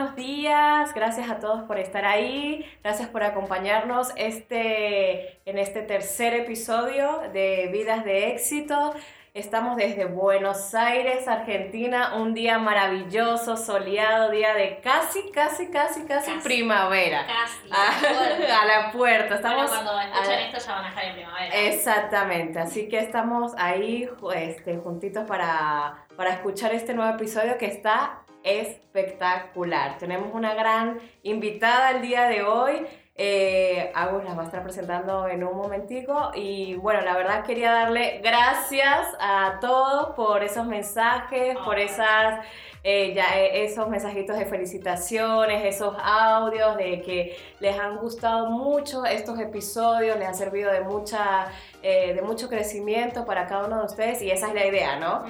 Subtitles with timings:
[0.00, 0.94] buenos días.
[0.94, 2.64] Gracias a todos por estar ahí.
[2.82, 8.94] Gracias por acompañarnos este, en este tercer episodio de Vidas de Éxito.
[9.34, 16.30] Estamos desde Buenos Aires, Argentina, un día maravilloso, soleado, día de casi, casi, casi, casi,
[16.42, 17.26] primavera.
[17.26, 17.70] Casi.
[17.70, 19.34] A, la puerta.
[19.36, 21.54] Estamos bueno, cuando escuchan esto ya van a estar en primavera.
[21.56, 28.19] Exactamente, así que estamos ahí este, juntitos para, para escuchar este nuevo episodio que está
[28.44, 29.98] espectacular.
[29.98, 32.86] Tenemos una gran invitada el día de hoy.
[33.22, 37.70] Eh, Agus las va a estar presentando en un momentico y bueno, la verdad quería
[37.72, 42.46] darle gracias a todos por esos mensajes, por esas
[42.82, 49.04] eh, ya eh, esos mensajitos de felicitaciones, esos audios de que les han gustado mucho
[49.04, 51.48] estos episodios, les ha servido de, mucha,
[51.82, 55.24] eh, de mucho crecimiento para cada uno de ustedes y esa es la idea, ¿no?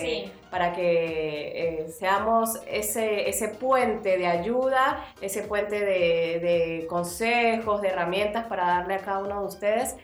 [0.00, 0.32] sí.
[0.50, 8.46] Para que seamos ese, ese puente de ayuda, ese puente de, de consejos, de herramientas
[8.46, 9.96] para darle a cada uno de ustedes.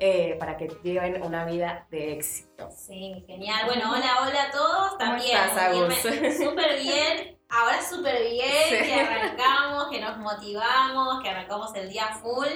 [0.00, 2.70] Eh, para que lleven una vida de éxito.
[2.70, 3.66] Sí, genial.
[3.66, 4.96] Bueno, hola, hola a todos.
[4.96, 5.36] También.
[5.72, 7.36] ¿Cómo Súper bien.
[7.48, 12.46] Ahora súper bien que arrancamos, que nos motivamos, que arrancamos el día full.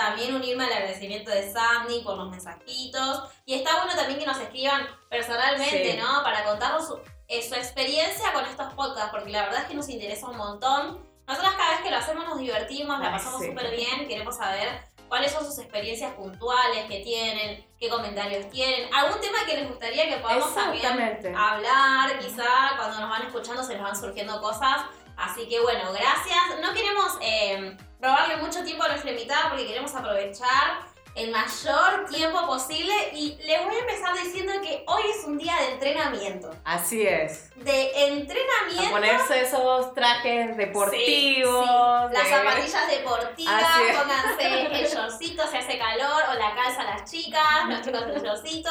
[0.00, 3.24] También unirme al agradecimiento de Sandy por los mensajitos.
[3.44, 6.22] Y está bueno también que nos escriban personalmente, ¿no?
[6.22, 6.98] Para contarnos su,
[7.28, 11.06] eh, su experiencia con estos podcasts, porque la verdad es que nos interesa un montón.
[11.26, 15.32] Nosotras cada vez que lo hacemos nos divertimos, la pasamos súper bien, queremos saber cuáles
[15.32, 20.16] son sus experiencias puntuales que tienen, qué comentarios tienen, algún tema que les gustaría que
[20.16, 24.86] podamos también hablar, quizá cuando nos van escuchando se nos van surgiendo cosas.
[25.20, 26.60] Así que bueno, gracias.
[26.60, 32.46] No queremos eh, robarle mucho tiempo a nuestra invitada porque queremos aprovechar el mayor tiempo
[32.46, 36.50] posible y les voy a empezar diciendo que hoy es un día de entrenamiento.
[36.64, 37.50] Así es.
[37.56, 38.86] De entrenamiento.
[38.86, 42.10] A ponerse esos trajes deportivos.
[42.12, 43.64] Las zapatillas deportivas,
[43.98, 48.22] pónganse el shortcito si hace calor o la calza a las chicas, los chicos el
[48.22, 48.70] shortcito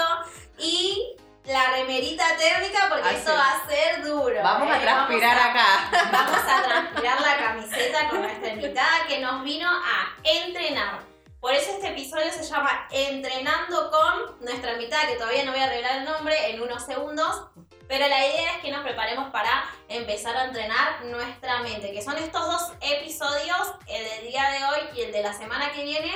[0.57, 4.41] y la remerita térmica porque eso va a ser duro.
[4.43, 4.81] Vamos a ¿eh?
[4.81, 5.89] transpirar acá.
[6.11, 11.71] Vamos a transpirar la camiseta con nuestra invitada que nos vino a entrenar por eso
[11.71, 16.03] este episodio se llama Entrenando con nuestra mitad, que todavía no voy a revelar el
[16.03, 17.47] nombre en unos segundos,
[17.87, 22.17] pero la idea es que nos preparemos para empezar a entrenar nuestra mente, que son
[22.17, 26.11] estos dos episodios, el del día de hoy y el de la semana que viene.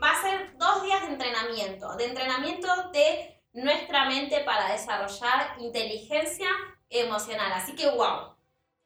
[0.00, 6.48] Va a ser dos días de entrenamiento, de entrenamiento de nuestra mente para desarrollar inteligencia
[6.90, 7.52] emocional.
[7.52, 8.38] Así que, wow,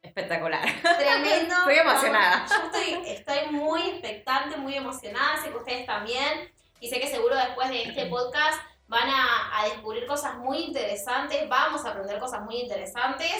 [0.03, 0.65] Espectacular.
[0.81, 1.55] Tremendo.
[1.59, 2.45] estoy emocionada.
[2.45, 5.41] Yo estoy, estoy muy expectante, muy emocionada.
[5.41, 6.51] Sé que ustedes también.
[6.81, 11.47] Y sé que seguro después de este podcast van a, a descubrir cosas muy interesantes.
[11.47, 13.31] Vamos a aprender cosas muy interesantes.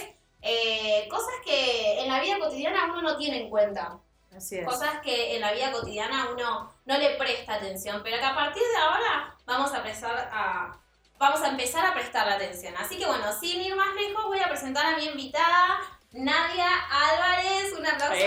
[0.42, 4.00] Eh, cosas que en la vida cotidiana uno no tiene en cuenta.
[4.36, 4.66] Así es.
[4.66, 8.02] Cosas que en la vida cotidiana uno no le presta atención.
[8.04, 10.80] Pero que a partir de ahora vamos a empezar a,
[11.24, 12.74] vamos a empezar a prestar atención.
[12.78, 15.80] Así que bueno, sin ir más lejos, voy a presentar a mi invitada.
[16.12, 18.24] Nadia Álvarez, un aplauso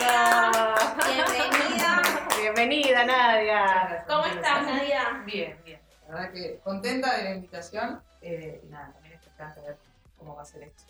[0.00, 1.24] para Nadia.
[1.30, 2.02] Bienvenida.
[2.36, 4.04] Bienvenida, Nadia.
[4.08, 5.22] ¿Cómo estás, Nadia?
[5.24, 5.80] Bien, bien.
[6.08, 9.78] La verdad que contenta de la invitación eh, y nada, también expectante de ver
[10.18, 10.82] cómo va a ser esto.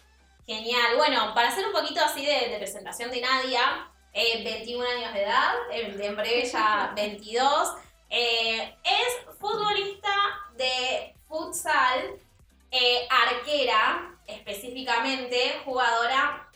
[0.46, 0.96] Genial.
[0.96, 5.52] Bueno, para hacer un poquito así de, presentación de Nadia, 21 eh, años de edad,
[5.72, 7.74] en, breve ya 22.
[8.08, 10.14] Eh, es futbolista
[10.56, 12.16] de futsal,
[13.10, 16.48] arquera, específicamente jugadora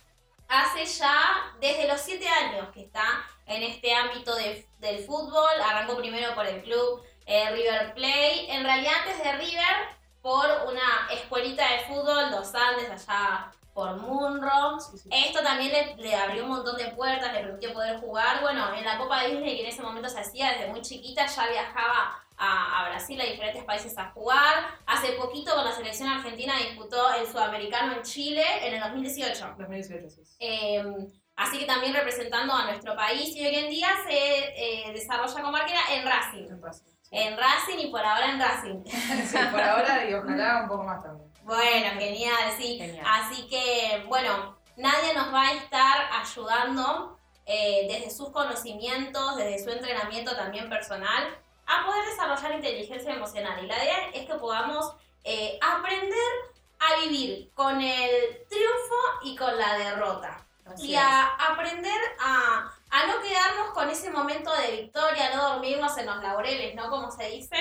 [0.48, 5.60] hace ya desde los 7 años que está en este ámbito del fútbol.
[5.64, 8.46] Arrancó primero por el club eh, River Play.
[8.50, 14.78] En realidad antes de River por una escuelita de fútbol, Los Andes, allá por Munro.
[15.10, 18.40] Esto también le, abrió un montón de puertas, le permitió poder jugar.
[18.40, 21.46] Bueno, en la Copa Disney, que en ese momento se hacía desde muy chiquita, ya
[21.48, 24.78] viajaba a, Brasil, a diferentes países a jugar.
[24.86, 29.54] Hace poquito con la selección argentina disputó el sudamericano en Chile en el 2018.
[29.58, 30.22] 2018, sí.
[30.38, 35.42] Em, así que también representando a nuestro país y hoy en día se eh, desarrolla
[35.42, 36.48] como arquera en Racing.
[36.48, 36.86] En Racing.
[37.10, 38.84] En Racing y por ahora en Racing.
[38.86, 41.28] sí, por ahora y ojalá un poco más también.
[41.42, 42.78] Bueno, genial, sí.
[43.04, 49.70] Así que, bueno, nadie nos va a estar ayudando eh, desde sus conocimientos, desde su
[49.70, 51.38] entrenamiento también personal,
[51.68, 53.62] a poder desarrollar inteligencia emocional.
[53.62, 54.94] Y la idea es que podamos
[55.24, 56.32] eh, aprender
[56.80, 60.44] a vivir con el triunfo y con la derrota.
[60.76, 66.06] y a aprender a, a, no quedarnos con ese momento de victoria, no dormirnos en
[66.06, 66.90] los laureles, ¿no?
[66.90, 67.56] Como se dice.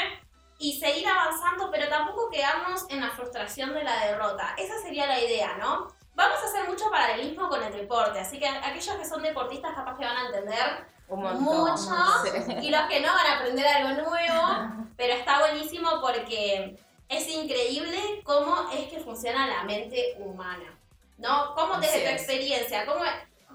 [0.60, 4.56] Y seguir avanzando, pero tampoco quedarnos en la frustración de la derrota.
[4.58, 5.88] Esa sería la idea, ¿no?
[6.18, 9.96] vamos a hacer mucho paralelismo con el deporte, así que aquellos que son deportistas capaz
[9.98, 11.44] que van a entender Un montón.
[11.44, 12.54] mucho Sí.
[12.68, 16.78] y los que no van a aprender algo nuevo, pero está buenísimo porque
[17.10, 20.78] es increíble cómo es que funciona la mente humana,
[21.18, 21.54] ¿no?
[21.56, 23.02] ¿Cómo desde tu experiencia, cómo,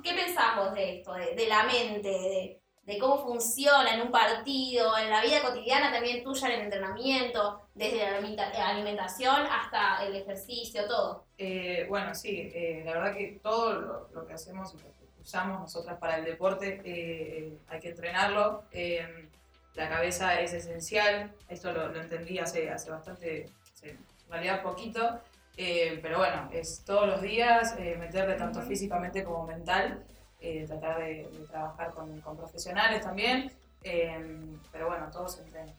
[0.03, 4.11] qué pensás vos de esto, de, de la mente, de, de cómo funciona en un
[4.11, 10.05] partido, en la vida cotidiana también tuya, en el entrenamiento, desde la alimenta- alimentación hasta
[10.07, 11.27] el ejercicio, todo?
[11.39, 15.02] Eh, bueno, sí, eh, la verdad que todo lo, lo que hacemos y lo que
[15.23, 18.65] usamos nosotras para el deporte eh, hay que entrenarlo.
[18.73, 19.29] Eh,
[19.75, 23.99] la cabeza es esencial, esto lo, lo entendí hace, hace bastante, hace en
[24.29, 25.21] realidad poquito,
[25.57, 30.05] eh, pero bueno, es todos los días eh, meterle tanto físicamente como mental,
[30.41, 33.51] eh, tratar de, de trabajar con, con profesionales también,
[33.83, 35.73] eh, pero bueno, todo se entrena.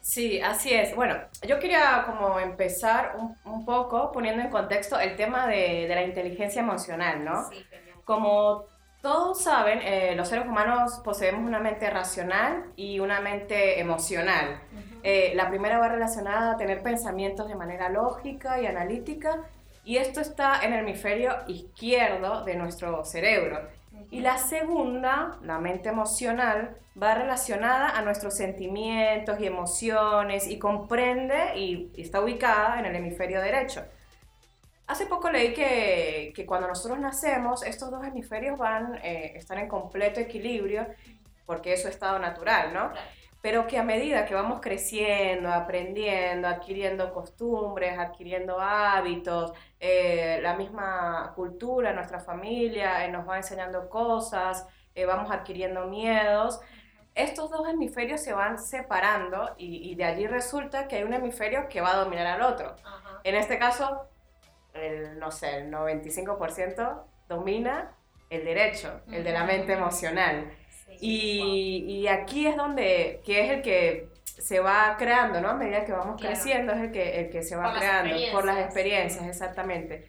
[0.00, 0.96] Sí, así es.
[0.96, 1.14] Bueno,
[1.46, 6.02] yo quería como empezar un, un poco poniendo en contexto el tema de, de la
[6.02, 7.48] inteligencia emocional, ¿no?
[7.50, 7.96] Sí, genial.
[8.04, 8.64] Como
[9.02, 14.60] todos saben, eh, los seres humanos poseemos una mente racional y una mente emocional.
[15.02, 19.44] Eh, la primera va relacionada a tener pensamientos de manera lógica y analítica
[19.84, 23.60] y esto está en el hemisferio izquierdo de nuestro cerebro.
[24.10, 31.56] Y la segunda, la mente emocional, va relacionada a nuestros sentimientos y emociones y comprende
[31.56, 33.82] y está ubicada en el hemisferio derecho.
[34.90, 39.68] Hace poco leí que, que cuando nosotros nacemos, estos dos hemisferios van, eh, están en
[39.68, 40.84] completo equilibrio
[41.46, 42.90] porque es su estado natural, ¿no?
[43.40, 51.34] Pero que a medida que vamos creciendo, aprendiendo, adquiriendo costumbres, adquiriendo hábitos, eh, la misma
[51.36, 54.66] cultura, nuestra familia eh, nos va enseñando cosas,
[54.96, 56.58] eh, vamos adquiriendo miedos,
[57.14, 61.68] estos dos hemisferios se van separando y, y de allí resulta que hay un hemisferio
[61.68, 62.74] que va a dominar al otro.
[62.82, 63.20] Ajá.
[63.22, 64.09] En este caso,
[64.74, 67.92] el, no sé, el 95% domina
[68.28, 70.50] el derecho, el de la mente emocional.
[70.86, 70.96] Sí.
[71.00, 75.50] Y, y aquí es donde, que es el que se va creando, ¿no?
[75.50, 76.34] A medida que vamos Claro.
[76.34, 79.26] creciendo, es el que, el que se va Por las creando, por las experiencias.
[79.26, 80.08] exactamente.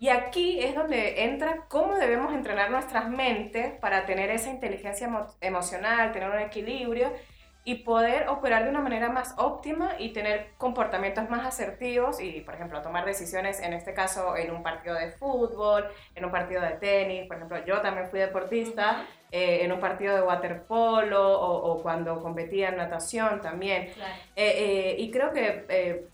[0.00, 5.34] Y aquí es donde entra cómo debemos entrenar nuestras mentes para tener esa inteligencia emo-
[5.40, 7.12] emocional, tener un equilibrio
[7.68, 12.54] y poder operar de una manera más óptima y tener comportamientos más asertivos y, por
[12.54, 15.84] ejemplo, tomar decisiones, en este caso, en un partido de fútbol,
[16.14, 17.26] en un partido de tenis.
[17.26, 22.22] Por ejemplo, yo también fui deportista eh, en un partido de waterpolo o, o cuando
[22.22, 23.90] competía en natación también.
[23.92, 24.14] Claro.
[24.34, 26.06] Eh, eh, y creo que eh,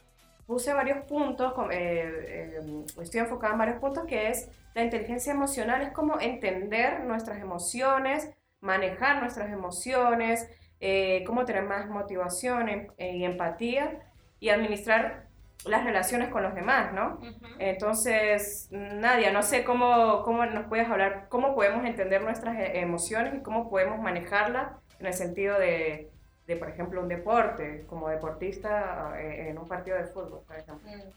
[0.49, 5.83] puse varios puntos, eh, eh, estoy enfocada en varios puntos, que es la inteligencia emocional,
[5.83, 8.29] es como entender nuestras emociones,
[8.61, 10.49] manejar nuestras emociones,
[10.81, 14.01] eh, cómo tener más motivación y empatía
[14.41, 15.25] y administrar
[15.65, 17.15] las relaciones con los demás, ¿no?
[17.15, 17.47] Ujú.
[17.59, 23.35] Entonces, Nadia, no sé cómo, cómo nos puedes hablar, cómo podemos entender nuestras e- emociones
[23.35, 26.11] y cómo podemos manejarlas en el sentido de,
[26.47, 30.91] de, por ejemplo, un deporte, como deportista eh, en un partido de fútbol, por ejemplo.
[30.91, 31.11] Mm.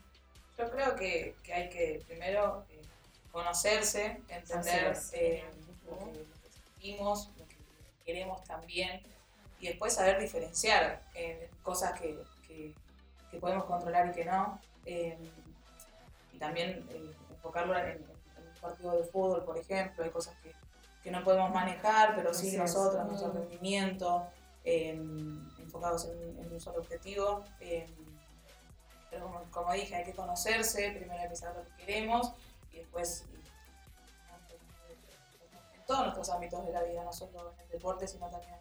[0.57, 2.81] Yo creo que, que hay que primero eh,
[3.31, 5.43] conocerse, entender eh,
[5.85, 7.55] lo que sentimos, lo que
[8.05, 9.01] queremos también,
[9.59, 12.73] y después saber diferenciar eh, cosas que, que-
[13.31, 14.59] que podemos controlar y que no.
[14.85, 15.17] eh,
[16.33, 17.97] y también eh, enfocarlo en, en
[18.47, 20.53] un partido de fútbol, por ejemplo, hay cosas que,
[21.03, 23.37] que no podemos manejar, pero sí nosotros, nuestro Mm.
[23.37, 24.27] rendimiento,
[24.63, 24.91] eh,
[25.59, 27.43] enfocados en, en un solo objetivo.
[29.09, 32.33] pero como, como dije, hay que conocerse, primero hay que saber lo que queremos
[32.71, 33.23] y después
[35.75, 38.59] en todos nuestros ámbitos de la vida, no solo en el deporte, sino también en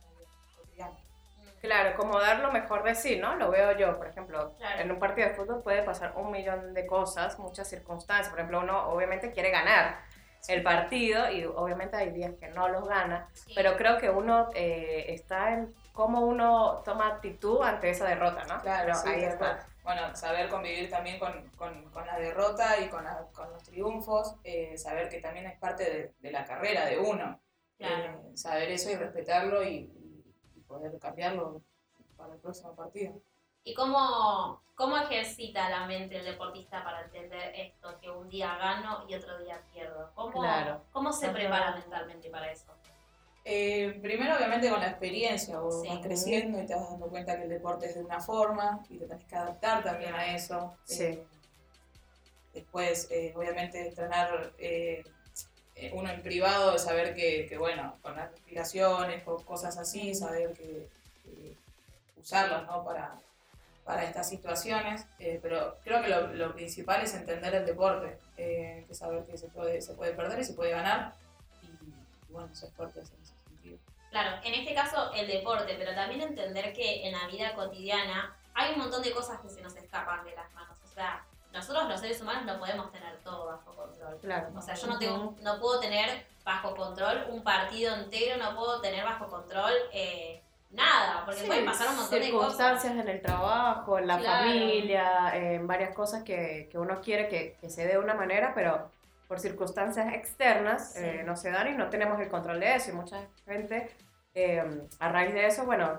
[1.60, 3.34] Claro, como dar lo mejor de sí, ¿no?
[3.36, 4.80] Lo veo yo, por ejemplo, Claro.
[4.82, 8.28] en un partido de fútbol puede pasar un millón de cosas, muchas circunstancias.
[8.28, 9.98] Por ejemplo, uno obviamente quiere ganar
[10.48, 13.52] el partido y obviamente hay días que no los gana, Sí.
[13.56, 18.60] pero creo que uno eh, está en cómo uno toma actitud ante esa derrota, ¿no?
[18.60, 19.66] Claro, sí, ahí está.
[19.82, 24.36] Bueno, saber convivir también con, con- con la derrota y con, la- con los triunfos,
[24.44, 27.40] eh, saber que también es parte de, de la carrera de uno.
[27.78, 28.22] Claro.
[28.32, 29.92] Eh, saber eso y respetarlo y
[30.78, 31.62] poder cambiarlo
[32.16, 33.14] para el próximo partido.
[33.64, 39.04] ¿Y cómo, cómo ejercita la mente el deportista para entender esto, que un día gano
[39.08, 40.10] y otro día pierdo?
[40.14, 40.82] ¿Cómo, Claro.
[40.92, 42.66] ¿cómo se prepara mentalmente para eso?
[43.44, 45.88] Eh, primero, obviamente, con la experiencia, vos Sí.
[45.88, 48.98] vas creciendo y te vas dando cuenta que el deporte es de una forma y
[48.98, 50.76] te tenés que adaptar también a eso.
[50.84, 51.04] Sí.
[51.04, 51.26] Eh,
[52.52, 54.52] después, eh, obviamente, entrenar
[55.92, 60.88] uno en privado, saber que, bueno, con las respiraciones, con cosas así, saber que,
[61.22, 61.54] que
[62.16, 62.84] usarlas, ¿no?
[62.84, 63.14] Para,
[63.84, 68.84] para estas situaciones, eh, pero creo que lo, lo, principal es entender el deporte, eh,
[68.88, 71.12] que saber que se puede, se puede perder y se puede ganar,
[71.62, 73.78] y, y bueno, ser fuertes en ese sentido.
[74.10, 78.72] Claro, en este caso el deporte, pero también entender que en la vida cotidiana hay
[78.72, 80.78] un montón de cosas que se nos escapan de las manos.
[80.84, 81.24] O sea,
[81.68, 84.18] nosotros los seres humanos no podemos tener todo bajo control.
[84.20, 84.48] Claro.
[84.56, 88.80] O sea, yo no, tengo, no puedo tener bajo control un partido entero, no puedo
[88.80, 92.50] tener bajo control eh, nada, porque Sí, pueden pasar un montón de cosas.
[92.52, 94.38] circunstancias en el trabajo, en la Claro.
[94.44, 98.52] familia, en varias cosas que, que uno quiere que, que se dé de una manera,
[98.54, 98.90] pero
[99.26, 101.00] por circunstancias externas Sí.
[101.02, 102.90] eh, no se dan y no tenemos el control de eso.
[102.90, 103.90] Y mucha gente,
[104.34, 105.98] eh, a raíz de eso, bueno,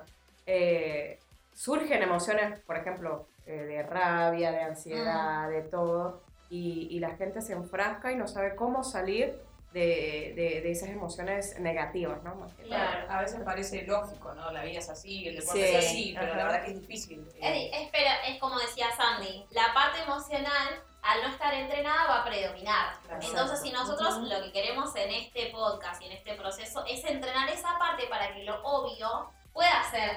[1.53, 7.41] surgen emociones, por ejemplo, eh, de rabia, de ansiedad, de todo, y, y la gente
[7.41, 9.41] se enfrasca y no sabe cómo salir
[9.73, 12.35] de, de- de esas emociones negativas, ¿no?
[12.35, 12.63] Más que.
[12.63, 13.05] Claro.
[13.11, 14.49] A veces parece lógico, ¿no?
[14.51, 17.27] La vida es así, el deporte Sí, es así, pero la verdad que es difícil.
[17.35, 22.21] Es, eh, espera, es como decía Sandy, la parte emocional al no estar entrenada va
[22.21, 22.97] a predominar.
[23.05, 23.21] Claro.
[23.23, 24.25] Entonces, si nosotros Ujú.
[24.25, 26.35] lo que queremos en este podcast y en este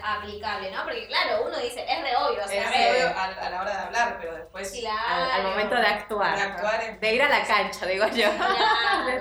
[0.02, 0.82] aplicable, ¿no?
[0.84, 3.60] Porque claro, uno dice, es re obvio, o sea, es ver, obvio a, a la
[3.60, 6.36] hora de hablar, pero después claro, Al, al momento de actuar.
[6.36, 8.28] de actuar es- De ir a la cancha, digo yo.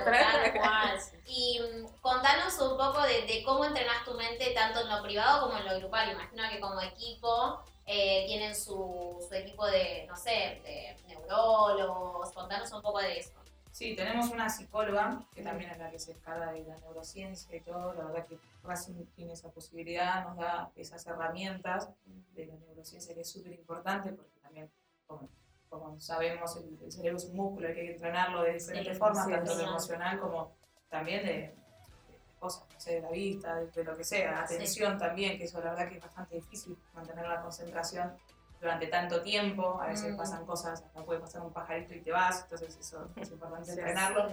[0.04, 1.00] Claro.
[1.32, 5.42] Y mm, contanos un poco de, de cómo entrenas tu mente tanto en lo privado
[5.46, 6.10] como en lo grupal.
[6.10, 12.32] Imagino que como equipo eh, tienen su, su equipo de, no sé, de neurólogos.
[12.32, 13.30] Contanos un poco de eso.
[13.72, 17.60] Sí, tenemos una psicóloga que también es la que se encarga de la neurociencia y
[17.60, 17.94] todo.
[17.94, 21.88] La verdad que Racing tiene esa posibilidad, nos da esas herramientas
[22.34, 24.70] de la neurociencia que es súper importante porque también,
[25.06, 25.28] como,
[25.68, 29.24] como sabemos, el, el cerebro es un músculo, hay que entrenarlo de diferentes Sí, formas,
[29.24, 29.62] sí, tanto sí.
[29.62, 30.52] emocional como
[30.88, 31.54] también de, de
[32.40, 35.60] cosas, no sé, de la vista, de, de lo que sea, atención también, que eso
[35.60, 38.12] la verdad que es bastante difícil mantener la concentración
[38.60, 40.16] durante tanto tiempo, a veces Mm.
[40.16, 43.78] pasan cosas, hasta puede pasar un pajarito y te vas, entonces eso es importante Sí.
[43.78, 44.28] entrenarlo.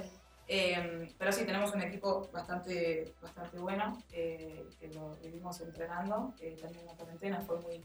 [0.49, 6.33] Eh, pero sí, tenemos un equipo bastante, bastante bueno, eh, que lo vivimos entrenando.
[6.39, 7.83] eh, también en la cuarentena fue muy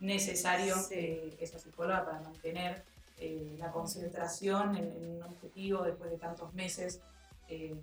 [0.00, 0.94] necesario Sí.
[0.94, 2.84] eh, esa psicóloga para mantener
[3.58, 7.00] la concentración en, en un objetivo después de tantos meses.
[7.48, 7.74] eh,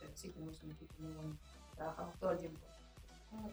[0.00, 1.36] pero sí, tenemos un equipo muy bueno,
[1.76, 2.60] trabajamos todo el tiempo.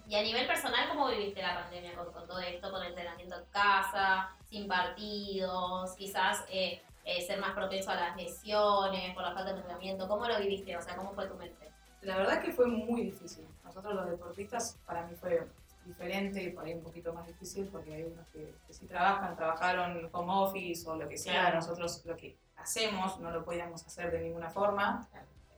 [0.08, 3.38] Y a nivel personal, ¿cómo viviste la pandemia con, con todo esto, con el entrenamiento
[3.38, 9.34] en casa, sin partidos, quizás eh, eh, ser más propenso a las lesiones por la
[9.34, 10.08] falta de entrenamiento?
[10.08, 10.76] ¿Cómo lo viviste?
[10.76, 11.72] O sea, ¿cómo fue tu mente?
[12.02, 13.46] La verdad que fue muy difícil.
[13.64, 15.48] Nosotros los deportistas, para mí fue
[15.86, 19.36] diferente y por ahí un poquito más difícil porque hay unos que, que sí trabajan,
[19.36, 21.34] trabajaron home office o lo que sea.
[21.34, 21.56] Claro.
[21.58, 25.08] Nosotros lo que hacemos no lo podíamos hacer de ninguna forma.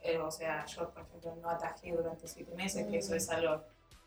[0.04, 3.64] Eh, o sea, yo, por ejemplo, no atajé durante siete meses, que eso es algo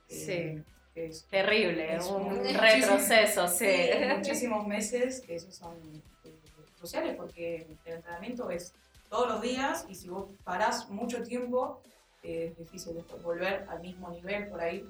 [0.08, 0.62] Sí.
[0.94, 3.66] que es Terrible, Es un un- retroceso, sí.
[3.66, 5.76] Sí, muchísimos meses que esos son
[6.24, 6.38] eh,
[6.78, 8.72] cruciales porque el entrenamiento es
[9.08, 11.82] todos los días y si vos parás mucho tiempo
[12.22, 14.86] eh, es difícil después volver al mismo nivel por ahí.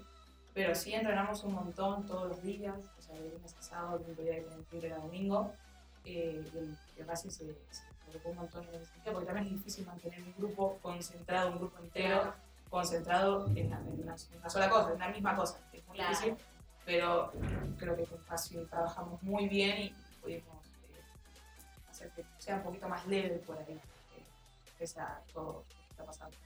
[0.52, 4.04] Pero sí entrenamos un montón todos los días, o sea, de lunes a sábado, el
[4.04, 4.36] único día
[4.70, 5.52] libre era domingo.
[6.04, 7.82] Eh, y el, el Racing se, se
[8.28, 12.34] un montón en sentido porque también es difícil mantener un grupo concentrado, un grupo entero
[12.74, 15.58] concentrado en, la- en una, en una sola cosa, en la misma cosa.
[15.70, 16.10] que Es muy Claro.
[16.10, 16.36] difícil,
[16.84, 17.32] pero
[17.78, 21.00] creo que con Racing trabajamos muy bien y pudimos eh,
[21.88, 23.74] hacer que sea un poquito más leve por ahí,
[24.16, 24.24] eh,
[24.78, 26.36] pese a todo lo que está pasando.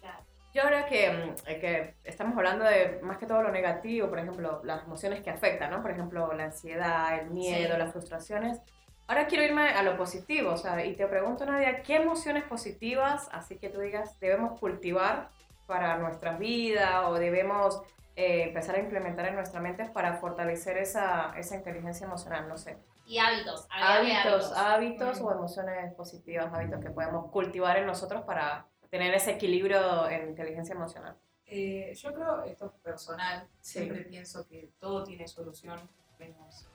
[0.00, 0.18] Claro.
[0.52, 1.06] Yo ahora que,
[1.46, 5.30] eh, que estamos hablando de más que todo lo negativo, por ejemplo, las emociones que
[5.30, 5.80] afectan, ¿no?
[5.82, 7.78] Por ejemplo, la ansiedad, el miedo, Sí.
[7.78, 8.60] las frustraciones.
[9.06, 13.28] Ahora quiero irme a lo positivo, o sea, y te pregunto, Nadia, ¿qué emociones positivas,
[13.32, 15.30] así que tú digas, debemos cultivar
[15.68, 17.80] para nuestra vida o debemos
[18.16, 22.48] eh, empezar a implementar en nuestra mente para fortalecer esa, esa inteligencia emocional?
[22.48, 22.78] No sé.
[23.06, 23.68] Y hábitos.
[23.68, 25.24] de Hábitos, hábitos Mm.
[25.26, 30.74] o emociones positivas, hábitos que podemos cultivar en nosotros para tener ese equilibrio en inteligencia
[30.74, 31.16] emocional.
[31.46, 33.78] Eh, yo creo, esto es personal, Sí.
[33.80, 35.78] siempre pienso que todo tiene solución,
[36.18, 36.66] menos.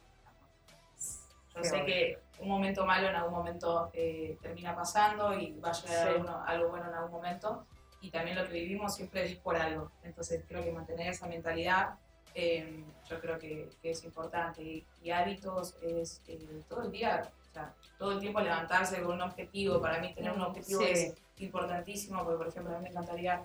[1.56, 1.86] Yo Qué sé bueno.
[1.86, 6.24] que un momento malo en algún momento eh, termina pasando y va a llegar Sí.
[6.48, 7.68] algo bueno en algún momento.
[8.04, 9.90] Y también lo que vivimos siempre es por algo.
[10.04, 11.96] Entonces creo que mantener esa mentalidad
[12.36, 14.62] eh, yo creo que, que es importante.
[14.62, 19.14] Y, y hábitos es eh, todo el día, o sea, todo el tiempo levantarse con
[19.16, 19.80] un objetivo.
[19.80, 20.90] Para mí tener un objetivo Sí.
[20.92, 23.42] es importantísimo porque, por ejemplo, a mí me encantaría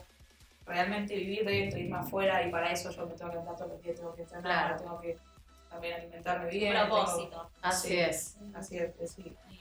[0.67, 3.71] realmente vivir de esto, irme afuera y para eso yo me tengo que levantar todos
[3.73, 4.77] los días, tengo que entrenar, Claro.
[4.83, 5.19] tengo que
[5.71, 6.73] también alimentarme Un bien.
[6.75, 7.51] tengo- propósito.
[7.63, 7.99] Así Sí.
[8.01, 8.37] es.
[8.55, 9.37] Así es, es- sí.
[9.51, 9.61] Y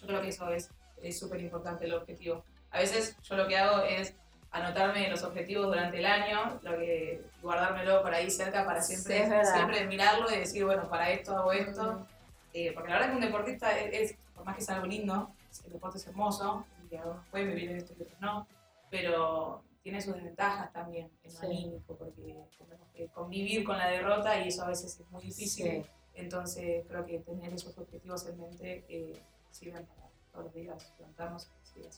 [0.00, 0.68] yo creo que eso es
[1.02, 2.44] es súper importante el objetivo.
[2.72, 4.14] A veces yo lo que hago es
[4.50, 9.52] anotarme los objetivos durante el año, lo que guardármelo por ahí cerca para siempre, Sí,
[9.52, 12.06] siempre mirarlo y decir, bueno, para esto hago esto.
[12.52, 15.30] Eh, porque la verdad que un deportista es, es- por más que sea algo lindo,
[15.66, 18.46] el deporte es hermoso, y algunos pueden vivir en esto y otros no,
[18.90, 21.46] pero tiene sus desventajas también en lo Sí.
[21.46, 25.66] anímico, porque tenemos que convivir con la derrota y eso a veces es muy difícil.
[25.66, 25.86] Sí.
[26.14, 29.14] Entonces creo que tener esos objetivos en mente eh,
[29.50, 31.50] sirven para todos los días levantarnos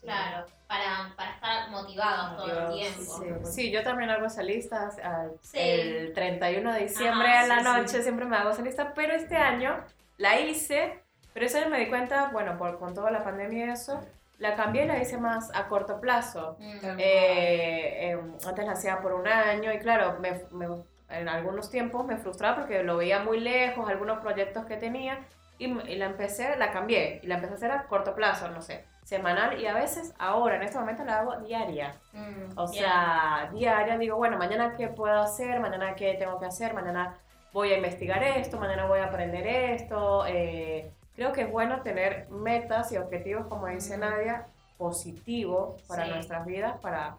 [0.03, 3.45] Claro, para, para estar motivados todo el tiempo.
[3.45, 4.91] Sí, sí, yo también hago esa lista.
[5.03, 5.59] al- Sí.
[5.59, 8.03] El 31 de diciembre Ajá, a la sí, noche sí.
[8.03, 9.83] siempre me hago esa lista, pero este año
[10.19, 11.03] la hice,
[11.33, 14.01] pero ese año me di cuenta, bueno, por, con toda la pandemia y eso,
[14.39, 16.57] la cambié y la hice más a corto plazo.
[16.59, 16.79] Mm.
[16.99, 22.05] Eh, eh, antes la hacía por un año y claro, me, me- en algunos tiempos
[22.05, 25.19] me frustraba porque lo veía muy lejos, algunos proyectos que tenía
[25.59, 28.61] y, y la empecé, la cambié y la empecé a hacer a corto plazo, no
[28.63, 31.95] sé, semanal y a veces ahora, en este momento la hago diaria.
[32.13, 36.75] Mm, O sea, diaria digo, bueno, mañana qué puedo hacer, mañana qué tengo que hacer,
[36.75, 37.17] mañana
[37.53, 40.25] voy a investigar esto, mañana voy a aprender esto.
[40.27, 44.01] eh, creo que es bueno tener metas y objetivos, como dice Mm.
[44.01, 44.47] Nadia,
[44.79, 46.11] positivos para Sí.
[46.11, 47.17] nuestras vidas, para,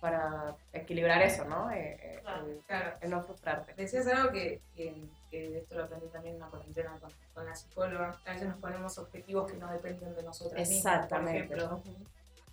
[0.00, 1.70] para equilibrar eso, ¿no?
[1.70, 2.46] Eh, eh, Claro.
[2.46, 2.90] el, Claro.
[3.00, 3.74] el no frustrarte.
[3.74, 4.60] Decías algo que
[5.74, 8.16] esto lo aprendí también en una cuarentena con, con la psicóloga.
[8.24, 10.82] A veces nos ponemos objetivos que no dependen de nosotras mismas.
[10.82, 11.54] Por Exactamente.
[11.54, 11.82] ejemplo,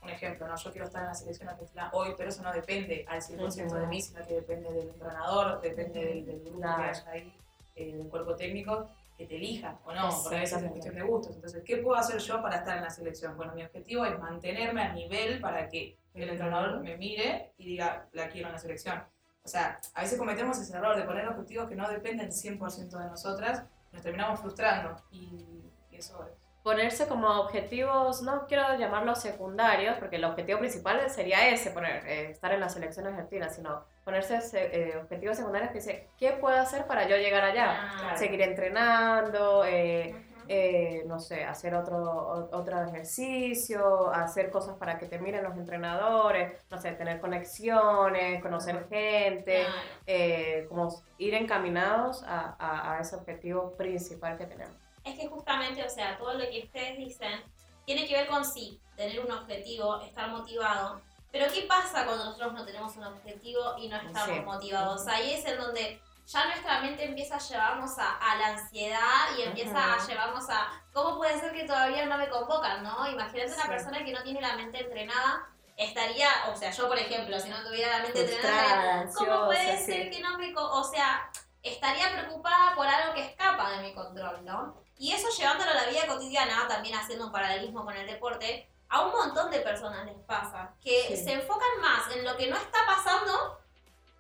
[0.04, 0.56] un ejemplo, ¿no?
[0.56, 3.88] yo quiero estar en la selección argentina hoy, pero eso no depende al 100% de
[3.88, 6.82] mí, sino que depende del entrenador, depende del, del grupo Claro.
[6.84, 7.34] que haya ahí,
[7.76, 10.72] eh, del cuerpo técnico, que te elija o no, porque a veces es Exactamente.
[10.72, 11.36] cuestión de gustos.
[11.36, 13.38] Entonces, ¿qué puedo hacer yo para estar en la selección?
[13.38, 18.08] Bueno, mi objetivo es mantenerme a nivel para que el entrenador me mire y diga,
[18.14, 19.04] la quiero en la selección.
[19.44, 23.06] O sea, a veces cometemos ese error de poner objetivos que no dependen 100% de
[23.08, 26.34] nosotras, nos terminamos frustrando y, y eso es.
[26.64, 32.30] Ponerse como objetivos, no quiero llamarlos secundarios, porque el objetivo principal sería ese, poner, eh,
[32.30, 36.56] estar en la selección argentina, sino ponerse se- eh, objetivos secundarios que dice, ¿qué puedo
[36.60, 37.66] hacer para yo llegar allá?
[38.12, 40.16] Ah, Seguir entrenando, eh.
[40.54, 46.62] Eh, no sé, hacer otro, otro ejercicio, hacer cosas para que te miren los entrenadores,
[46.70, 49.66] no sé, tener conexiones, conocer gente,
[50.06, 54.76] eh, como ir encaminados a, a- a ese objetivo principal que tenemos.
[55.06, 57.42] Es que justamente, o sea, todo lo que ustedes dicen
[57.86, 61.00] tiene que ver con sí, tener un objetivo, estar motivado.
[61.32, 64.42] Pero ¿qué pasa cuando nosotros no tenemos un objetivo y no estamos Sí.
[64.46, 65.08] motivados?
[65.08, 69.42] Ahí es en donde ya nuestra mente empieza a llevarnos a, a la ansiedad y
[69.42, 73.08] empieza a llevarnos a cómo puede ser que todavía no me convocan, ¿no?
[73.10, 73.68] Imagínate una Sí.
[73.70, 77.64] persona que no tiene la mente entrenada, estaría, o sea, yo por ejemplo, si no
[77.64, 80.54] tuviera la mente entrenada, ¿cómo puede ser que no me...
[80.56, 81.30] O sea,
[81.64, 84.76] estaría preocupada por algo que escapa de mi control, ¿no?
[84.98, 89.02] Y eso llevándolo a la vida cotidiana, también haciendo un paralelismo con el deporte, a
[89.02, 91.24] un montón de personas les pasa, que Sí.
[91.24, 93.58] se enfocan más en lo que no está pasando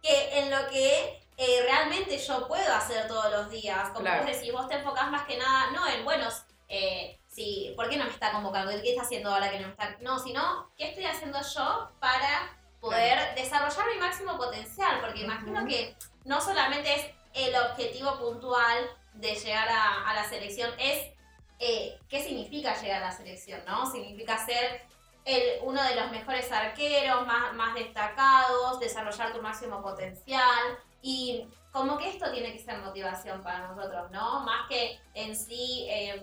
[0.01, 3.89] que en lo que eh, realmente yo puedo hacer todos los días.
[3.89, 4.23] Como Claro.
[4.23, 6.27] vos decís, vos te enfocás más que nada, no en, bueno,
[6.67, 8.71] eh, sí, ¿por qué no me está convocando?
[8.81, 9.97] ¿Qué está haciendo ahora que no me está...?
[10.01, 14.99] No, sino, ¿qué estoy haciendo yo para poder desarrollar mi máximo potencial?
[15.01, 20.71] Porque imagino que no solamente es el objetivo puntual de llegar a, a la selección,
[20.77, 21.11] es
[21.59, 23.89] eh, qué significa llegar a la selección, ¿no?
[23.91, 24.83] Significa ser
[25.25, 31.97] el, uno de los mejores arqueros, más, más destacados, desarrollar tu máximo potencial y como
[31.97, 34.41] que esto tiene que ser motivación para nosotros, ¿no?
[34.41, 36.21] Más que en sí eh,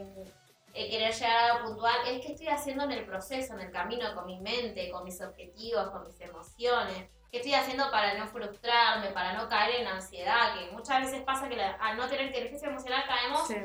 [0.74, 3.70] eh, querer llegar a algo puntual, es que estoy haciendo en el proceso, en el
[3.72, 7.08] camino, con mi mente, con mis objetivos, con mis emociones.
[7.30, 10.54] ¿Qué estoy haciendo para no frustrarme, para no caer en ansiedad?
[10.58, 13.56] Que muchas veces pasa que la- al no tener inteligencia emocional caemos Sí.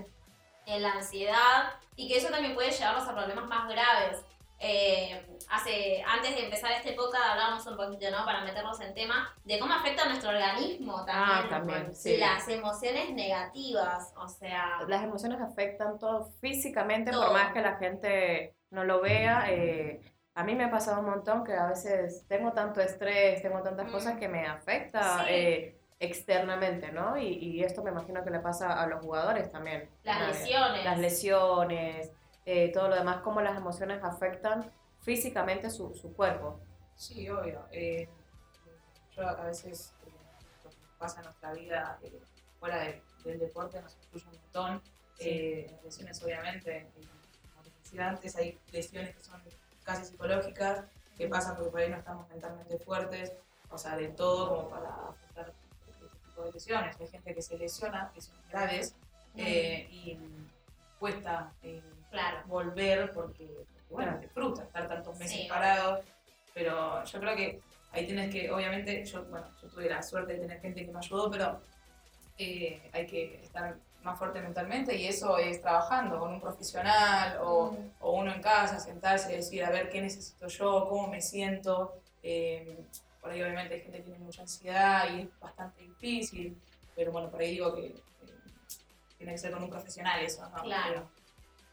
[0.66, 4.26] en la ansiedad y que eso también puede llevarnos a problemas más graves.
[4.66, 8.24] Eh, hace, antes de empezar este podcast hablábamos un poquito, ¿no?
[8.26, 11.38] Para meternos en tema de cómo afecta a nuestro organismo también.
[11.46, 12.16] Ah, también, sí.
[12.18, 14.80] Las emociones negativas, o sea...
[14.88, 17.26] Las emociones afectan todo físicamente, Todo.
[17.26, 19.46] por más que la gente no lo vea.
[19.50, 20.00] eh,
[20.36, 23.88] a mí me ha pasado un montón que a veces tengo tanto estrés, tengo tantas
[23.88, 23.92] Mm.
[23.92, 25.26] cosas que me afecta Sí.
[25.30, 27.18] eh, externamente, ¿no?
[27.18, 29.90] Y, y esto me imagino que le pasa a los jugadores también.
[30.04, 30.84] Las lesiones.
[30.86, 32.12] Las lesiones,
[32.46, 36.60] eh, todo lo demás, cómo las emociones afectan físicamente su, su cuerpo.
[36.96, 37.66] Sí, obvio.
[37.72, 38.08] Eh,
[39.16, 40.12] yo a veces eh,
[40.64, 42.20] lo que pasa en nuestra vida eh,
[42.60, 44.82] fuera de- del deporte nos influye un montón.
[45.18, 45.30] Sí.
[45.30, 46.92] Eh, lesiones, obviamente, eh,
[47.54, 49.42] como decía antes, hay lesiones que son
[49.84, 50.86] casi psicológicas,
[51.18, 53.34] que pasan porque por ahí no estamos mentalmente fuertes,
[53.70, 55.54] o sea, de todo como para afrontar
[55.88, 57.00] este tipo de lesiones.
[57.00, 58.96] Hay gente que se lesiona, lesiones graves,
[59.36, 60.18] eh, y
[61.04, 62.38] cuesta eh, Claro.
[62.48, 63.46] volver porque,
[63.90, 65.48] bueno, te frustra estar tantos meses Sí.
[65.50, 66.00] parados,
[66.54, 67.60] pero yo creo que
[67.92, 71.00] ahí tienes que, obviamente, yo, bueno, yo tuve la suerte de tener gente que me
[71.00, 71.60] ayudó, pero
[72.38, 77.72] eh, hay que estar más fuerte mentalmente y eso es trabajando con un profesional o,
[77.72, 77.92] Mm.
[78.00, 80.88] o uno en casa, sentarse y decir, a ver, ¿qué necesito yo?
[80.88, 81.96] ¿Cómo me siento?
[82.22, 82.78] Eh,
[83.20, 86.58] por ahí obviamente hay gente que tiene mucha ansiedad y es bastante difícil,
[86.96, 87.94] pero bueno, por ahí digo que
[89.24, 90.62] tiene que ser con un profesional eso, ¿no?
[90.64, 91.10] Claro.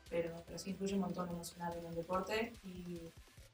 [0.08, 3.10] Pero, pero, pero sí influye un montón emocional en el deporte y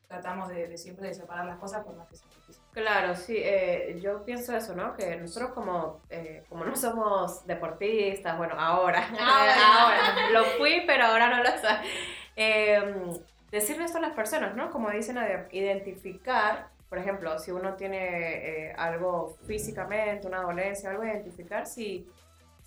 [0.07, 2.63] tratamos de, de siempre de separar las cosas por más que sea difícil.
[2.73, 4.95] Claro, sí, eh, yo pienso eso, ¿no?
[4.95, 9.81] Que nosotros como, eh, como no somos deportistas, bueno, ahora, Ahora.
[9.81, 11.89] ahora, lo fui, pero ahora no lo soy.
[12.37, 14.71] Eh, decirle esto a las personas, ¿no?
[14.71, 21.05] Como dicen, a identificar, por ejemplo, si uno tiene eh, algo físicamente, una dolencia, algo,
[21.05, 22.07] identificar si,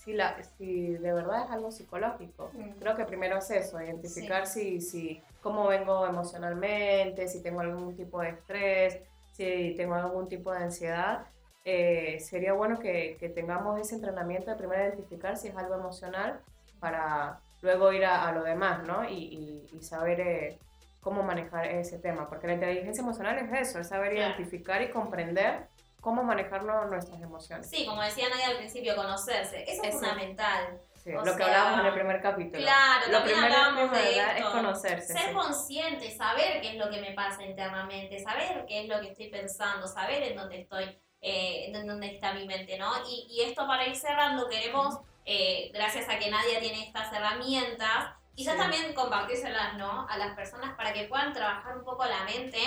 [0.04, 2.50] si, la, si de verdad es algo psicológico.
[2.54, 2.80] Mm.
[2.80, 8.22] Creo que primero es eso, identificar si, si, cómo vengo emocionalmente, si tengo algún tipo
[8.22, 9.00] de estrés,
[9.34, 11.26] si tengo algún tipo de ansiedad,
[11.66, 16.40] eh, sería bueno que, que tengamos ese entrenamiento de primero identificar si es algo emocional
[16.80, 19.04] para luego ir a, a lo demás, ¿no?
[19.08, 20.58] Y, y- y saber eh,
[21.02, 24.30] cómo manejar ese tema, porque la inteligencia emocional es eso, es saber Claro.
[24.36, 25.68] identificar y comprender
[26.02, 27.70] cómo manejarnos nuestras emociones.
[27.70, 29.64] Sí, como decía Nadia al principio, conocerse.
[29.64, 30.00] Eso es Eso.
[30.00, 30.82] fundamental.
[31.04, 32.62] Sí, lo que sea, hablábamos en el primer capítulo.
[32.62, 34.32] Claro, lo también primero hablábamos de ¿verdad?
[34.32, 34.52] es esto.
[34.52, 35.14] conocerse.
[35.14, 35.34] Ser sí.
[35.34, 39.30] consciente, saber qué es lo que me pasa internamente, saber qué es lo que estoy
[39.30, 40.86] pensando, saber en dónde estoy,
[41.22, 42.92] eh, en dónde está mi mente, ¿no?
[43.10, 48.14] Y, y esto para ir cerrando, queremos, eh, gracias a que Nadia tiene estas herramientas,
[48.36, 48.60] quizás Sí.
[48.60, 50.06] también compartírselas, ¿no?
[50.10, 52.60] A las personas para que puedan trabajar un poco la mente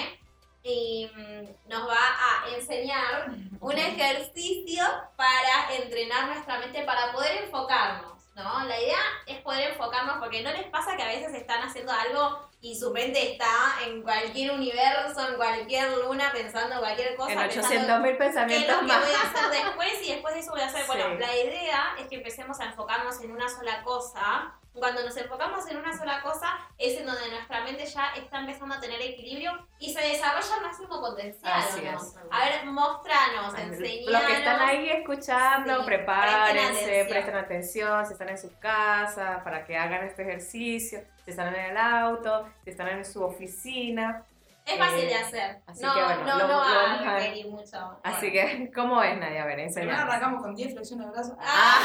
[0.65, 4.85] y mm, nos va a enseñar un ejercicio
[5.17, 8.65] para entrenar nuestra mente, para poder enfocarnos, ¿no?
[8.65, 12.49] La idea es poder enfocarnos porque no les pasa que a veces están haciendo algo
[12.61, 13.49] y su mente está
[13.85, 17.33] en cualquier universo, en cualquier luna, pensando en cualquier cosa.
[17.33, 19.01] En pensando 800 mil ¿Qué pensamientos que más.
[19.01, 20.87] voy a hacer después y después de eso voy a hacer?
[20.87, 21.19] Bueno, Sí.
[21.19, 24.55] la idea es que empecemos a enfocarnos en una sola cosa.
[24.75, 28.75] Cuando nos enfocamos en una sola cosa es en donde nuestra mente ya está empezando
[28.75, 31.53] a tener equilibrio y se desarrolla al máximo potencial.
[31.55, 31.99] Así ¿o no?
[31.99, 32.15] es.
[32.31, 34.23] A ver, mostranos, Los enseñanos.
[34.27, 36.65] que están ahí escuchando, Sí, prepárense, presten
[36.97, 37.09] atención.
[37.09, 41.61] presten atención, si están en sus casas, para que hagan este ejercicio, si están en
[41.73, 44.25] el auto, si están en su oficina.
[44.65, 45.61] Es fácil Eh, de hacer.
[45.67, 47.19] así no, que bueno, no, lo- no lo a
[47.51, 48.01] mucho.
[48.05, 48.49] Así Bueno.
[48.67, 49.43] que, ¿cómo es, Nadia?
[49.43, 50.01] A ver, Primero enseñanos.
[50.05, 51.37] arrancamos con 10 flexiones de brazos.
[51.41, 51.79] Ah,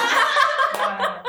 [0.73, 1.15] No, no, no.
[1.15, 1.23] No,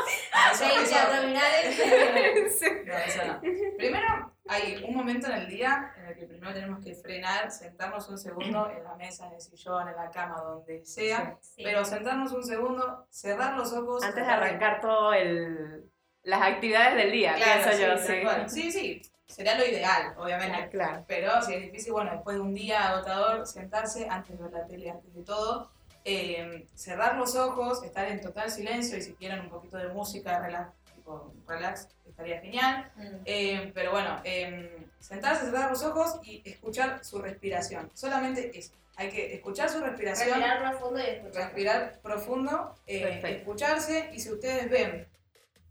[0.52, 2.58] eso- 20 eso- abdominales.
[2.58, 2.66] Sí.
[2.86, 3.40] No, eso no.
[3.76, 8.08] Primero, hay un momento en el día en el que primero tenemos que frenar, sentarnos
[8.08, 11.36] un segundo en la mesa, en el sillón, en la cama, donde sea.
[11.40, 11.62] Sí.
[11.62, 14.02] Pero sentarnos un segundo, cerrar los ojos.
[14.02, 15.90] Antes de arrancar todo el,
[16.22, 18.62] las actividades del día, Claro, pienso yo, sí, sí.
[18.62, 20.68] Sí, sí, sería lo ideal, obviamente.
[20.70, 21.04] Claro.
[21.06, 24.66] Pero si es difícil, bueno, después de un día agotador, sentarse antes de ver la
[24.66, 25.70] tele, antes de todo,
[26.04, 30.40] eh, cerrar los ojos, estar en total silencio y si quieren un poquito de música,
[30.40, 32.90] relax, tipo relax, estaría genial.
[32.96, 33.16] Mm.
[33.24, 37.90] Eh, pero bueno, eh, sentarse, cerrar los ojos y escuchar su respiración.
[37.94, 38.72] Solamente eso.
[38.96, 41.42] Hay que escuchar su respiración, Respirar profundo y escuchar.
[41.44, 45.06] respirar profundo, eh, escucharse y si ustedes ven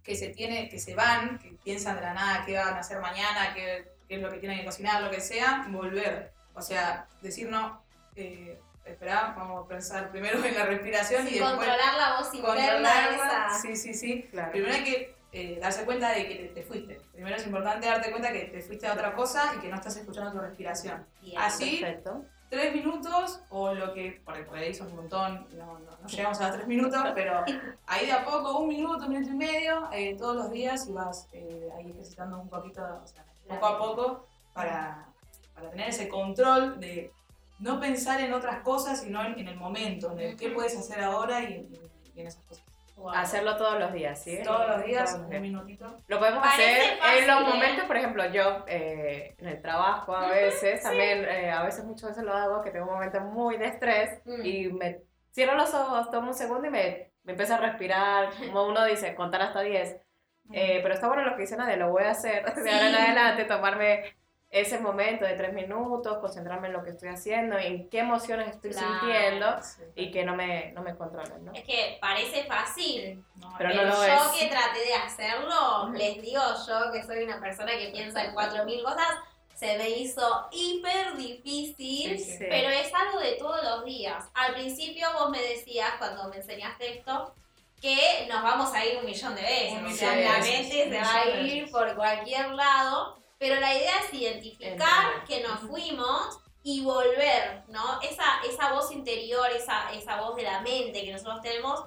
[0.01, 3.01] que se tiene, que se van, que piensan de la nada qué van a hacer
[3.01, 6.31] mañana, qué, qué es lo que tienen que cocinar, lo que sea, volver.
[6.53, 7.83] O sea, decir no,
[8.15, 8.57] eh,
[8.89, 12.55] esperá, vamos a pensar primero en la respiración y Sí, después controlar la voz interna
[12.55, 13.47] controlarla.
[13.49, 13.59] esa.
[13.61, 14.23] Sí, sí, sí.
[14.31, 14.51] Claro.
[14.51, 17.01] Primero hay que eh, darse cuenta de que te, te fuiste.
[17.13, 19.95] Primero es importante darte cuenta que te fuiste a otra cosa y que no estás
[19.97, 21.05] escuchando tu respiración.
[21.21, 21.37] Bien.
[21.39, 22.23] Así, Perfecto.
[22.49, 26.07] tres minutos o lo que, por ahí, por ahí son un montón, no, no, no
[26.07, 27.43] llegamos a los tres minutos, pero
[27.87, 30.93] ahí de a poco, un minuto, un minuto y medio, eh, todos los días y
[30.93, 35.07] vas eh, ahí ejercitando un poquito, o sea, poco a poco para,
[35.53, 37.11] para tener ese control de
[37.59, 41.03] no pensar en otras cosas, sino en, en el momento, en el qué puedes hacer
[41.03, 41.81] ahora y, y-
[42.15, 42.63] y en esas cosas.
[42.95, 43.11] Wow.
[43.11, 44.39] Hacerlo todos los días, ¿sí?
[44.43, 45.85] Todos los días, Todos los un minutito.
[46.07, 47.53] Lo podemos Parece hacer fácil, en los ¿eh?
[47.53, 52.09] momentos, por ejemplo, yo eh, en el trabajo a veces, también eh, a veces muchas
[52.09, 54.43] veces lo hago, que tengo un momento muy de estrés Mm.
[54.45, 58.65] y me cierro los ojos, tomo un segundo y me, me empiezo a respirar, como
[58.65, 59.97] uno dice, contar hasta 10.
[60.53, 62.95] Eh, pero está bueno lo que dice Nadia, lo voy a hacer de ahora en
[62.95, 63.01] Sí.
[63.01, 64.15] adelante, tomarme
[64.49, 68.71] ese momento de tres minutos, concentrarme en lo que estoy haciendo, en qué emociones estoy
[68.71, 68.87] Claro.
[68.99, 69.83] sintiendo Sí.
[69.95, 71.51] y que no me, no me controlen, ¿no?
[71.53, 74.39] Es que parece fácil, No, Pero eh, no lo yo es.
[74.39, 78.83] que traté de hacerlo, les digo yo que soy una persona que piensa en 4.000
[78.83, 79.07] cosas,
[79.53, 82.45] se me hizo hiper difícil, Sí, sí.
[82.47, 84.23] pero es algo de todos los días.
[84.33, 87.33] Al principio vos me decías, cuando me enseñaste esto,
[87.81, 91.21] que nos vamos a ir un millón de veces, o sea, la mente se va
[91.21, 97.63] a ir por cualquier lado, pero la idea es identificar que nos fuimos y volver,
[97.69, 98.01] ¿no?
[98.01, 101.83] Esa, esa voz interior, esa, esa voz de la mente que nosotros tenemos,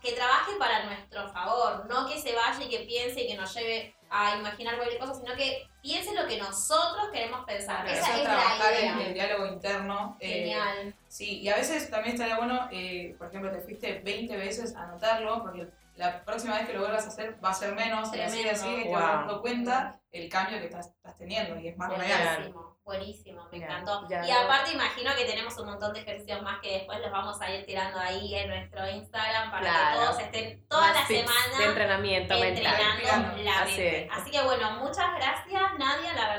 [0.00, 3.52] que trabaje para nuestro favor, no que se vaya y que piense y que nos
[3.54, 7.86] lleve a imaginar cualquier cosa, sino que piense lo que nosotros queremos pensar.
[7.86, 8.92] Esa es trabajar la idea.
[8.92, 10.16] en el diálogo interno.
[10.20, 10.94] Eh, Genial.
[11.08, 14.84] sí, y a veces también estaría bueno, eh, por ejemplo, te fuiste 20 veces a
[14.84, 18.20] anotarlo, porque la próxima vez que lo vuelvas a hacer va a ser menos, y
[18.20, 21.76] así, así, y te vas dando cuenta el cambio que estás, estás teniendo y es
[21.76, 22.54] más real.
[22.84, 24.06] Buenísimo, me encantó.
[24.08, 27.50] y aparte imagino que tenemos un montón de ejercicios más que después los vamos a
[27.50, 32.34] ir tirando ahí en nuestro Instagram para que todos estén toda la semana de entrenamiento
[32.34, 34.08] entrenando la mente.
[34.10, 36.37] Así que bueno, muchas gracias Nadia, la verdad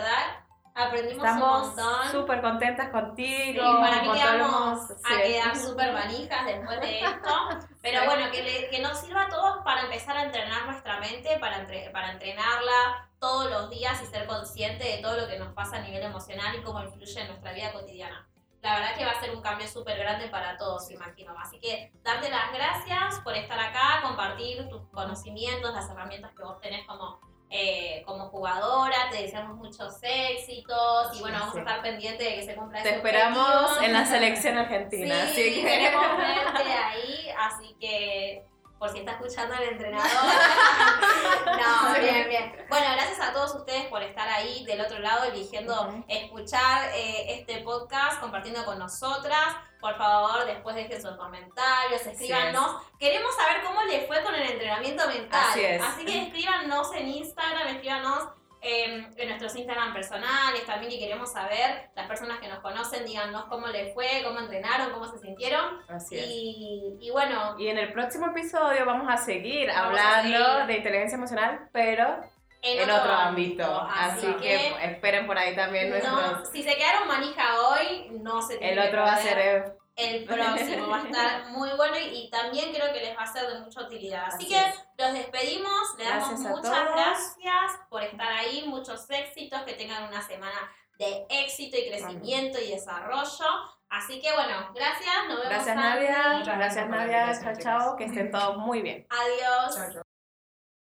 [0.89, 2.11] aprendimos un montón.
[2.11, 3.63] súper contentas contigo.
[3.63, 7.35] Sí, para que quedamos a quedar súper manijas después de esto.
[7.81, 11.65] Pero bueno, que, que nos sirva a todos para empezar a entrenar nuestra mente, para,
[11.91, 15.81] para entrenarla, todos los días y ser consciente de todo lo que nos pasa a
[15.81, 18.27] nivel emocional y cómo influye en nuestra vida cotidiana.
[18.61, 21.33] La verdad que va a ser un cambio súper grande para todos, imagino.
[21.39, 26.59] Así que darte las gracias por estar acá, compartir tus conocimientos, las herramientas que vos
[26.59, 29.09] tenés como, eh, como jugadora.
[29.09, 32.95] Te deseamos muchos éxitos y bueno, vamos a estar pendientes de que se cumpla Te
[32.95, 35.15] esperamos en la selección argentina.
[35.25, 35.61] Sí, así que...
[35.61, 38.45] queremos verte ahí, así que
[38.79, 40.09] por si está escuchando el entrenador.
[41.45, 42.65] no, bien, bien.
[42.69, 47.57] Bueno, gracias a todos ustedes por estar ahí del otro lado, eligiendo escuchar eh, este
[47.61, 49.57] podcast, compartiendo con nosotras.
[49.79, 52.81] Por favor, después dejen sus comentarios, escríbanos.
[52.99, 55.45] Queremos saber cómo le fue con el entrenamiento mental.
[55.49, 55.81] Así, es.
[55.81, 58.29] Así que escríbanos en Instagram, escríbanos
[58.61, 63.45] Em, en nuestros Instagram personales también y queremos saber, las personas que nos conocen, díganos
[63.45, 65.79] cómo les fue, cómo entrenaron, cómo se sintieron.
[65.87, 66.25] Así es.
[66.27, 67.55] Y, bueno.
[67.57, 72.19] Y en el próximo episodio vamos a seguir hablando de inteligencia emocional, pero
[72.61, 73.87] en, otro, ámbito.
[73.89, 76.49] Así, que, esperen por ahí también nuestros.
[76.51, 81.01] si se quedaron manija hoy, no se El otro va a ser el próximo va
[81.01, 84.25] a estar muy bueno y, también creo que les va a ser de mucha utilidad.
[84.27, 84.61] Así, que
[84.97, 90.71] los despedimos, le damos muchas gracias por estar ahí, muchos éxitos, que tengan una semana
[90.97, 93.45] de éxito y crecimiento y desarrollo.
[93.89, 95.49] Así que bueno, gracias, nos vemos.
[95.49, 99.05] Gracias Nadia, gracias Nadia, chao chao, que estén todos muy bien.
[99.09, 100.03] Adiós.